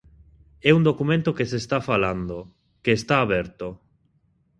[0.69, 2.37] É un documento que se está falando,
[2.83, 3.67] que está aberto.